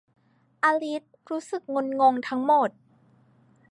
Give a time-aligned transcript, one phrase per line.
[0.63, 2.69] อลิซรู้สึกงุนงงทั้งหมด